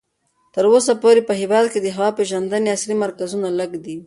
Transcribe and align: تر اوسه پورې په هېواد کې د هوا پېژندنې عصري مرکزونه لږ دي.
تر 0.53 0.63
اوسه 0.71 0.93
پورې 1.01 1.21
په 1.29 1.33
هېواد 1.41 1.65
کې 1.71 1.79
د 1.81 1.87
هوا 1.95 2.09
پېژندنې 2.17 2.71
عصري 2.75 2.95
مرکزونه 3.03 3.47
لږ 3.59 3.71
دي. 3.85 3.95